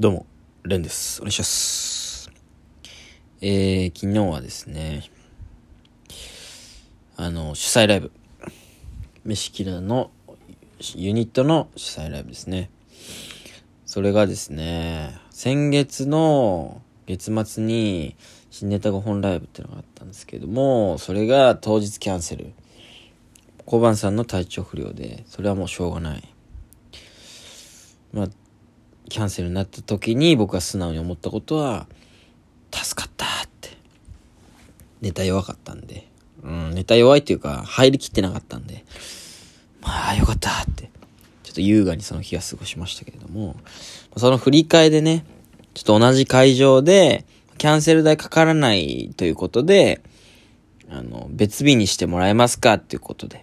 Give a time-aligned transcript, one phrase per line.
[0.00, 0.26] どうも、
[0.62, 1.20] レンです。
[1.22, 2.30] お願いします。
[3.40, 5.02] えー、昨日はですね、
[7.16, 8.12] あの、主催ライブ、
[9.24, 10.12] 飯キラの
[10.94, 12.70] ユニットの主催ライブですね。
[13.86, 18.14] それがですね、先月の月末に
[18.52, 22.52] 新ネタ5本ライブっていうのがあったんですけども、それが当日キャンセル。
[23.66, 26.34] 小判さんの体調不良で、それはもうしょうがない。
[28.12, 28.28] まあ、
[29.08, 31.86] キャンセルになった時に僕が素直に思ったことは、
[32.72, 33.28] 助かったっ
[33.60, 33.70] て。
[35.00, 36.08] ネタ弱かったんで。
[36.42, 38.84] うん、ネタ弱いっていうか、入りきってなかったんで。
[39.80, 40.90] まあ、よかったって。
[41.42, 43.56] ちょっと優雅にその日は過ごしましたけれども、
[44.16, 45.24] その振り替えでね、
[45.74, 47.24] ちょっと同じ会場で、
[47.56, 50.00] キャンセル代かからないということで、
[50.90, 53.42] あの、別日にしてもらえますかっていうことで、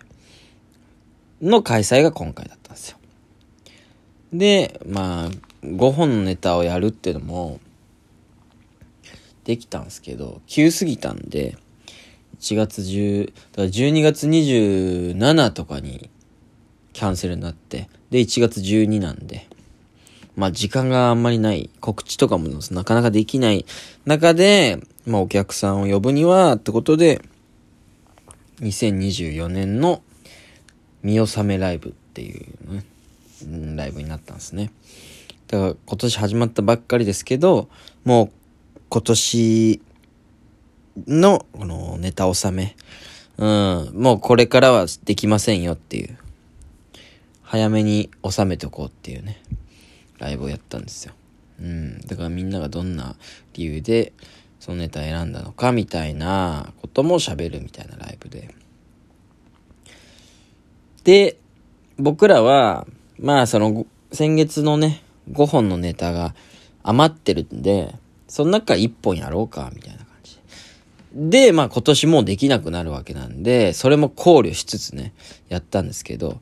[1.42, 2.98] の開催が今回だったんですよ。
[4.34, 5.30] で、まあ、
[5.66, 7.60] 5本のネタをやるっていうのも、
[9.44, 11.58] できたんですけど、急すぎたんで、
[12.40, 16.10] 1月10、だから12月27とかに
[16.94, 19.48] キャンセルになって、で、1月12なんで、
[20.36, 23.66] まあ時間があんまりない、告知とかもなかなかできない
[24.06, 27.22] 中で、まあお客さんを呼ぶにはってことで、
[28.62, 30.02] 2024年の
[31.04, 34.72] 見納めライブっていうね、ライブになったんですね。
[35.48, 37.70] だから今年始まったばっかりですけど、
[38.04, 39.82] もう今年
[41.08, 42.76] のこのネタ納め、
[43.38, 46.18] うん、もうこれからはできませんよっていう、
[47.44, 49.42] 早めに収めておこうっていうね、
[50.18, 51.14] ライブをやったんですよ。
[51.60, 53.16] うん、だからみんながどんな
[53.54, 54.14] 理由で
[54.60, 58.54] そのネタ選んだのかみたいなことも喋るみたいなライブで。
[61.04, 61.38] で、
[61.98, 62.88] 僕らは、
[63.20, 66.36] まあその先月のね、5本のネタが
[66.84, 67.96] 余ってるんで、
[68.28, 70.40] その中1本やろうか、みたいな感じ
[71.14, 71.48] で。
[71.48, 75.14] で、まあ今年もうできなくなるわけなんで、それも考慮しつつね、
[75.50, 76.40] やったんですけど、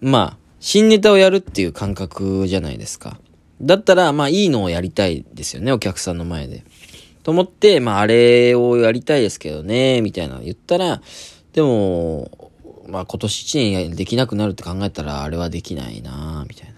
[0.00, 3.18] まあ、新ネタをやるっていう感覚じゃないですか。
[3.60, 6.64] だったら、まあいいのをやりたいですよね、お客さんの前で。
[7.22, 11.00] と思って、まああれをやりたいですけどね、みたいなの言ったら、
[11.52, 12.50] でも、
[12.86, 16.73] まあ今年1年できなくなるって考えたらあれはできないなみたいな。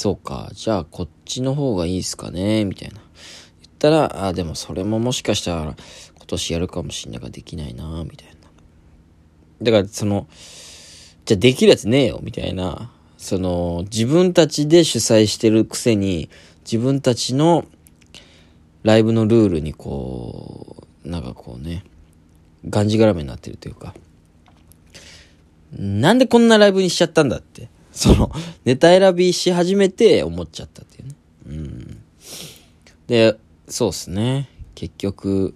[0.00, 2.94] そうか、じゃあこっちの方がいいですかねみたいな。
[2.94, 5.76] 言ったら、あ、でもそれももしかしたら今
[6.26, 8.34] 年やるかもしんないからできないなみたいな。
[9.60, 10.26] だからその、
[11.26, 12.90] じゃあできるやつねえよみたいな。
[13.18, 16.30] その、自分たちで主催してるくせに、
[16.64, 17.66] 自分たちの
[18.82, 21.84] ライブのルールにこう、なんかこうね、
[22.66, 23.94] がんじがらめになってるというか、
[25.76, 27.68] なんでこんなライブにしちゃったんだって。
[27.92, 28.30] その、
[28.64, 31.14] ネタ選びし始めて思っちゃったっていうね。
[31.46, 32.02] うん。
[33.06, 33.36] で、
[33.68, 34.48] そうっすね。
[34.74, 35.54] 結局、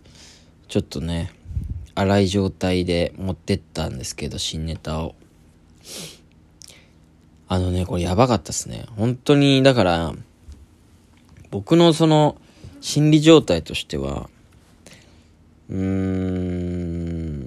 [0.68, 1.30] ちょっとね、
[1.94, 5.14] 荒い状態で持ってったんですけど、新ネタを。
[7.46, 8.86] あのね、これやばかったっすね。
[8.96, 10.14] 本当に、だから、
[11.50, 12.36] 僕のその、
[12.80, 14.28] 心理状態としては、
[15.70, 17.44] うーん、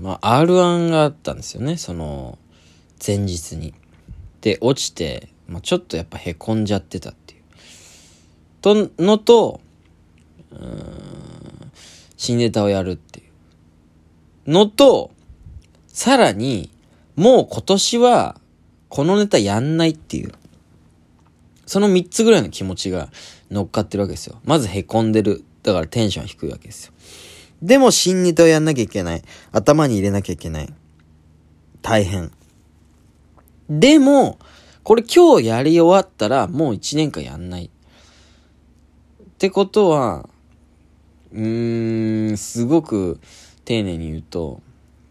[0.00, 2.38] まあ、R1 があったんですよね、その、
[3.04, 3.74] 前日に。
[4.44, 7.40] で、落ちて、まあ、ちょっとやっぱへこんじゃってたっていう。
[8.60, 9.62] と、のと、
[10.50, 11.72] うん、
[12.18, 13.22] 新ネタをやるってい
[14.46, 14.50] う。
[14.52, 15.12] のと、
[15.88, 16.70] さらに、
[17.16, 18.38] もう今年は、
[18.90, 20.32] このネタやんないっていう。
[21.64, 23.08] その3つぐらいの気持ちが
[23.50, 24.42] 乗っかってるわけですよ。
[24.44, 25.42] まず凹んでる。
[25.62, 26.92] だからテンション低いわけですよ。
[27.62, 29.22] でも新ネタをやんなきゃいけない。
[29.52, 30.68] 頭に入れなきゃいけない。
[31.80, 32.30] 大変。
[33.68, 34.38] でも、
[34.82, 37.66] これ今日やり終わったらもう1年間やんない。
[37.66, 40.28] ってことは、
[41.32, 43.18] うーん、すごく
[43.64, 44.60] 丁寧に言うと、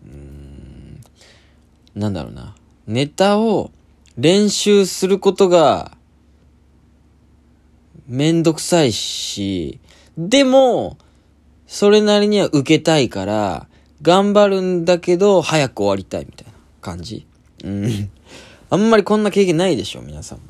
[0.06, 1.02] うーん、
[1.96, 2.56] なんだろうな。
[2.88, 3.72] ネタを
[4.18, 5.98] 練習することが
[8.08, 9.80] めんどくさいし、
[10.18, 10.98] でも、
[11.66, 13.68] それなりには受けたいから、
[14.02, 17.26] 頑張るんだけど、早く終わりたいみたいな感じ。
[17.64, 18.10] うん。
[18.74, 20.46] あんまりこんな経験ないでしょ、皆さんも。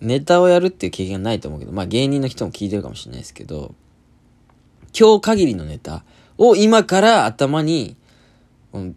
[0.00, 3.74] ネタをやるっていう経験ないと思うけど、まあ芸人の人も聞いてるかもしれないですけど、
[4.98, 6.04] 今日限りのネタ
[6.38, 7.96] を今から頭に、
[8.72, 8.96] うん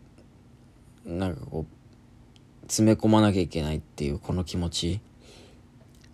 [1.06, 5.02] なんかこう、詰め込まなきゃいけないっていうこの気持ち。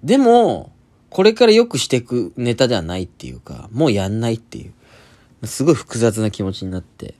[0.03, 0.71] でも、
[1.11, 5.45] これから良くしていくネタではないっていうか、もうやんないっていう。
[5.45, 7.13] すごい複雑な気持ちになって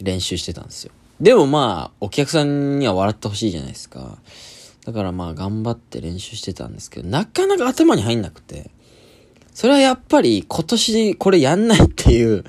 [0.00, 0.92] 練習してたんですよ。
[1.20, 4.18] でもまあ、お客さんには笑ってほしいじゃないですか。
[4.84, 8.70] だからまあ頑張って練習してたんですけど、なかなか頭に入んなくて、
[9.54, 12.44] それはやっぱり今年これやんないっていう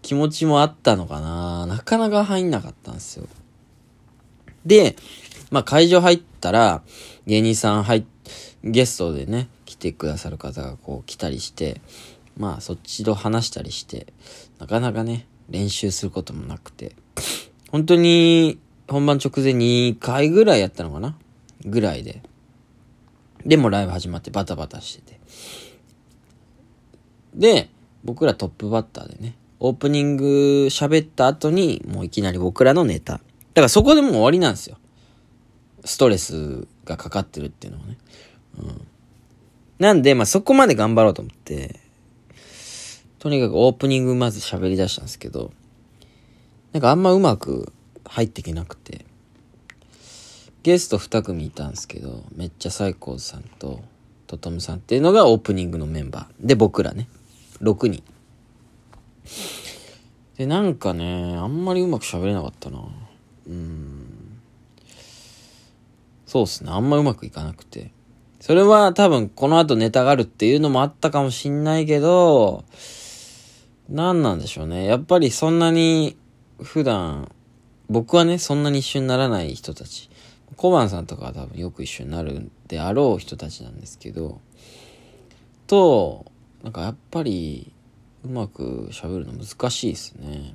[0.00, 3.28] 気持ちもあったのかななかなか入んなかったんですよ。
[4.64, 4.96] で、
[5.50, 6.82] まあ会場入ったら、
[7.26, 8.04] 芸人さん入っ、
[8.64, 11.82] ゲストでね、来てくださる方がこう来たりして、
[12.38, 14.06] まあそっちと話したりして、
[14.58, 16.96] なかなかね、練習することもなくて、
[17.70, 18.58] 本当に
[18.88, 21.16] 本番直前2回ぐらいやったのかな？
[21.64, 22.22] ぐらいで。
[23.44, 25.20] でもライブ始まってバタバタしてて。
[27.34, 27.68] で、
[28.04, 33.14] 僕らトップバッターでね、オープニング喋った後に、もういきなり僕らのネタ。
[33.14, 34.78] だからそこでもう終わりなんですよ。
[35.84, 37.98] ストレスがかかってるっていうのはね。
[38.58, 38.86] うん。
[39.78, 41.78] なんで、まあ、そこまで頑張ろうと思って、
[43.18, 45.52] とにかくオープニングまず喋り出したんですけど、
[46.76, 47.72] なんかあんまうまく
[48.04, 49.06] 入ってけなくて、
[50.62, 53.80] ゲスト2組いたんですけど、めっちゃサイコーズさんと
[54.26, 56.46] トトムさんっていうのがオープニングのメンバー。
[56.46, 57.08] で、僕らね。
[57.62, 58.02] 6人。
[60.36, 62.84] で、なんかね、あんまりうまく喋れなかったな。
[63.48, 64.38] うん。
[66.26, 66.72] そうっすね。
[66.72, 67.90] あんまうまくいかなくて。
[68.38, 72.64] それは多分この後ネタがあるっていうのもあったかもしんないけど、
[73.88, 74.84] 何なんでしょうね。
[74.84, 76.18] やっぱりそんなに
[76.60, 77.30] 普段、
[77.88, 80.10] 僕はね、そんなに一緒にならない人たち。
[80.56, 84.40] 小判さんとかは多分よく一緒になるであろう人たちなんですけど、
[85.66, 86.24] と、
[86.62, 87.72] なんかやっぱり、
[88.24, 90.54] うまく喋るの難しいですね。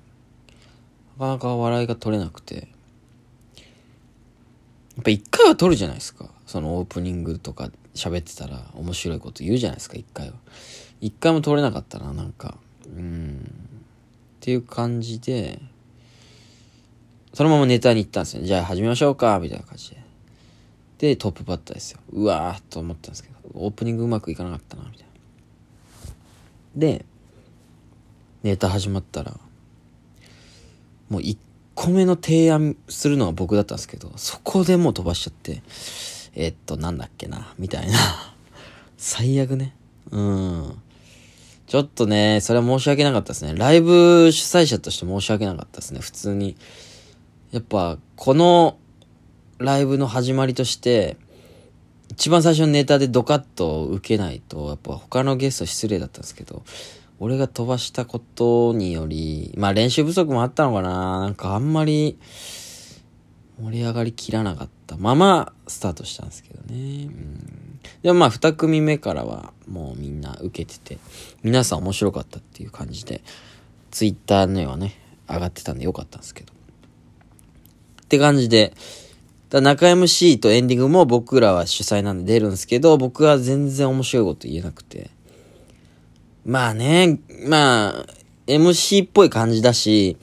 [1.17, 2.55] なかなか笑いが取れなくて。
[2.55, 2.61] や
[5.01, 6.29] っぱ一回は取るじゃないですか。
[6.45, 10.33] そのオープニングとか喋ってたら面白いこと言うじゃないですか、一回は。
[10.99, 12.57] 一回も取れなかったな、なんか。
[12.85, 13.39] うん。
[13.39, 15.61] っていう感じで、
[17.33, 18.43] そのままネタに行ったんですよ。
[18.43, 20.01] じゃあ始めましょうか、みたいな感じで。
[20.97, 21.99] で、トップバッターですよ。
[22.11, 25.11] うわーと思ったんですけど、オープニングうまくいかなかったな、みたいな。
[26.75, 27.05] で、
[28.43, 29.39] ネタ始まったら、
[31.09, 31.37] もう1
[31.75, 35.63] 個目の提案するのは僕だったんですけど、そこでもう飛ばしちゃって、
[36.35, 37.97] えっと、なんだっけな、みたいな。
[38.97, 39.75] 最悪ね。
[40.11, 40.81] うん。
[41.67, 43.55] ちょっとね、それは申し訳なかったですね。
[43.55, 46.01] ライブ主催者として申し訳なかったですね。
[46.01, 46.57] 普通に。
[47.51, 48.77] やっぱ、この
[49.57, 51.17] ライブの始まりとして、
[52.09, 56.63] 一番最初のネタでドカッと受けないと、やっぱ他のゲスト失礼だったんですけど、
[57.19, 62.17] 俺が飛ばしたことにより、まあ練習不足もあったのかななんかあんまり
[63.61, 67.05] 盛り上がりきらなかったままスタートしたんですけどね。
[67.05, 70.97] うん、でもまあ二組目からはもうみんな受けてて、
[71.43, 73.21] 皆さん面白かったっていう感じで、
[73.91, 74.95] ツイッターのはね、
[75.29, 76.53] 上がってたんでよかったんですけど。
[78.11, 78.73] って感じで、
[79.49, 85.11] だ中 MC とエンディングも僕らは主催なんで出るんですけど、僕は全然面白いこと言えなくて。
[86.45, 88.05] まあね、まあ、
[88.47, 90.17] MC っぽい感じだし、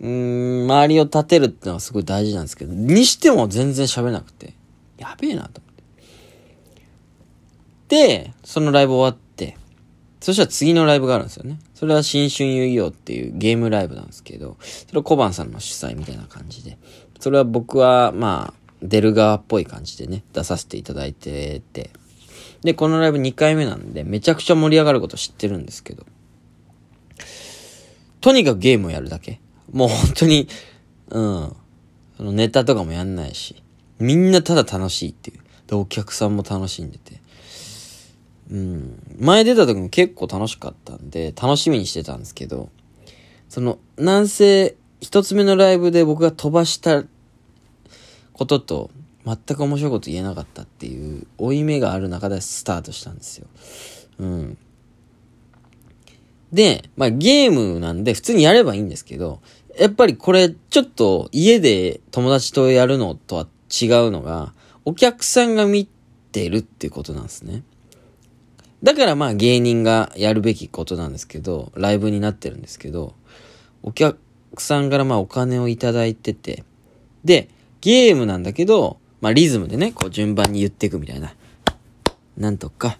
[0.00, 4.52] うん、周りを立てるってのはすごい大事なんですけど、にしても全然喋れなくて、
[4.98, 5.74] やべえなと思っ
[7.88, 8.22] て。
[8.22, 9.23] で、そのライブ終わって、
[10.24, 11.58] そしたら次のライブがあるんですよね。
[11.74, 16.78] それは新春遊戯王っていうゲームライブなんですけど、それは小判さんの主催みたいな感じで、
[17.20, 21.90] それは僕は、まあ、出る側っぽい感じでね、出させていただいてて、
[22.62, 26.06] で、このライブ2回目なんで、めちゃくちゃ盛り上がること知ってるんですけど。
[28.22, 29.42] とにかくゲームをやるだけ。
[29.72, 30.48] もう本当に、
[31.10, 31.56] うん。
[32.16, 33.62] そのネタとかもやんないし。
[33.98, 35.40] みんなただ楽しいっていう。
[35.66, 37.20] で、お客さんも楽しんでて。
[38.50, 39.16] うん。
[39.18, 42.70] 前出た時も結構楽しかったんで、楽しみにしてたんですけど、
[43.48, 47.04] その、なんせ、一つ目のライブで僕が飛ばした
[48.32, 48.90] ことと、
[49.24, 53.46] 全く面白いこと言えなかったっていう負い目がある中でスタートしたんですよ。
[54.18, 54.58] うん。
[56.52, 59.40] で、まあゲームなんで普通にやればいいんですけど、
[59.78, 64.52] やっぱりこれちょっと家で友達とやるのとは違うのが、
[64.84, 65.88] お客さんが見
[66.32, 67.62] てるっていうことなんですね。
[68.84, 73.14] だからまあ芸人がやるべきことなんですけど、ライブになってるんですけど、
[73.82, 74.18] お客
[74.58, 76.64] さんからまあお金をいただいてて、
[77.24, 77.48] で、
[77.80, 81.34] ゲームなんだけど、まあリズムでね、こう順番に言っていくみたいな。
[82.36, 82.98] なんとか、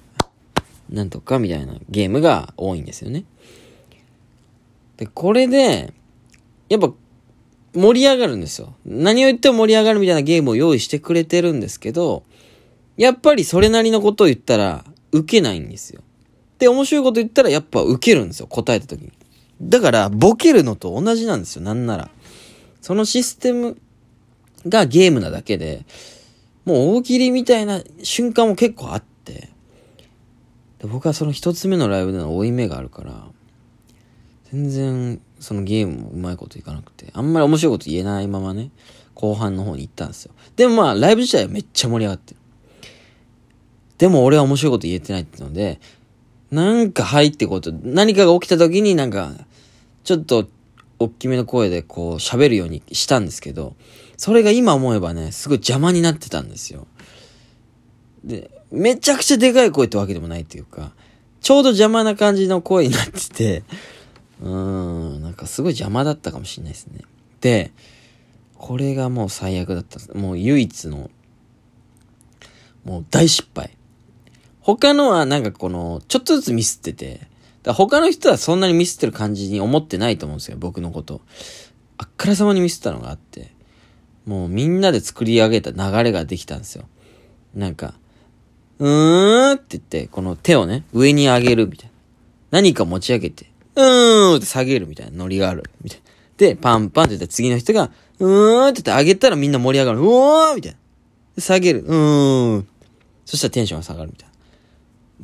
[0.89, 3.25] なんとかみたいなゲームが多いんですよね。
[4.97, 5.93] で、これで、
[6.71, 6.95] やっぱ
[7.75, 8.73] 盛り上がるんですよ。
[8.87, 12.23] 何を言っても盛り上がるみたいなゲームを用意してくれてるんですけど、
[12.97, 16.03] やっぱりそれなりのことを言ったら、受けないんですよ。
[16.59, 18.49] で、面白いこと言ったらやっぱ受けるんですよ。
[18.49, 19.13] 答えた時に。
[19.63, 21.63] だから、ボケるのと同じなんですよ。
[21.63, 22.11] なんなら。
[22.81, 23.77] そのシステム
[24.69, 25.85] がゲームなだけで、
[26.65, 29.51] もう大喜利みたいな瞬間も結構あって、
[30.79, 33.27] で僕はその一つ目のライブでの負い目があるから、
[34.51, 38.71] 全然そのゲームもうまいこといかなくて、あんまり面白いこと言えないままね、
[39.15, 40.33] 後半の方に行ったんですよ。
[40.57, 42.41] でもまあ、ライブ自体はめっちゃ盛り上がってる。
[44.05, 45.81] でも俺は面白いこと言えてないってので、
[46.51, 49.33] なんか入ってこと、何かが起きた時になんか、
[50.05, 50.47] ちょっと、
[50.99, 53.77] 大きめの声でこう喋るようにしたんですけど、
[54.19, 56.87] それが今思えばね、すごい邪魔になってたんですよ。
[58.25, 60.93] で、めちゃくちゃでかい声ってわけでもないっていうか、
[61.41, 63.63] ちょうど邪魔な感じの声になってて、
[64.43, 67.01] うーん、なんかすごい邪魔だったかもしれないですね。
[67.41, 67.73] で、
[68.59, 69.99] これがもう最悪だった。
[70.13, 71.11] もう唯一の、
[72.85, 73.71] もう大失敗。
[74.65, 77.21] 他のはなんかこの、ちょっとずつミスってて、
[77.67, 81.21] 他の人はそんなにミスってる感じに思ってないと思うんですよ、僕のこと。
[81.99, 83.53] あっからさまにミスったのがあって、
[84.25, 86.87] もうみんなで作り上げた流れができたんですよ。
[87.55, 87.93] なんか、
[88.79, 91.93] うーんって言って、この手をね、上に上げるみたいな。
[92.53, 95.65] 何か持ち上げて、うーんって下げるみたいなノリがある。
[95.83, 96.05] みたいな。
[96.39, 99.99] で、パンパンって言ったら次の人が、うーんって言って上げたらみんな盛り上がる。
[100.01, 100.79] うおーみたいな。
[101.39, 101.81] 下げる。
[101.81, 102.69] うーん。
[103.27, 104.34] そしたらテンションが下がるみたいな。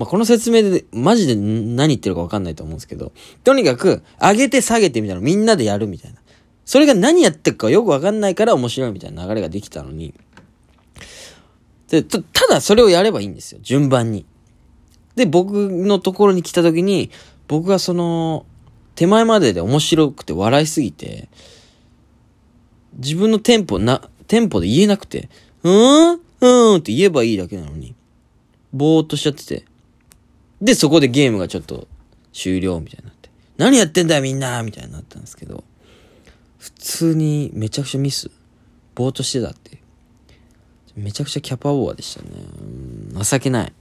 [0.01, 3.13] まあ、この説明で、マジで何言ってるかわかんないと思うんですけど、
[3.45, 6.19] とにかく、上げて下げてみたいなみんなでやるみたいな。
[6.65, 10.15] それが何やってるかよくわかんないから面白いみたいな流れができたのに。
[11.89, 13.61] で、ただそれをやればいいんですよ。
[13.61, 14.25] 順番に。
[15.17, 17.11] で、僕のところに来た時に、
[17.47, 18.47] 僕がその、
[18.95, 21.29] 手前までで面白くて笑いすぎて、
[22.95, 25.29] 自分のテンポな、テンポで言えなくて、
[25.63, 27.95] うーんうーんって言えばいいだけなのに、
[28.73, 29.70] ぼーっとしちゃってて。
[30.61, 31.89] で、そこでゲームがちょっと
[32.33, 33.31] 終了みたいになって。
[33.57, 35.65] 何やってんだよみんなみたいになったんですけど、
[36.59, 38.31] 普通にめちゃくちゃミス。
[38.95, 39.79] ぼーっとしてたって。
[40.97, 43.25] めちゃくちゃキャパオーバーでしたね。
[43.25, 43.73] 情けない。